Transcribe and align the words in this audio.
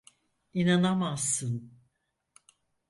İnanamazsın. 0.53 1.71